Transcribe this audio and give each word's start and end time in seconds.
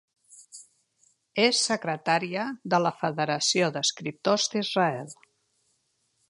És 1.43 1.59
secretària 1.65 2.45
de 2.75 2.79
la 2.87 2.93
Federació 3.03 3.69
d'Escriptors 3.77 4.49
d'Israel. 4.55 5.15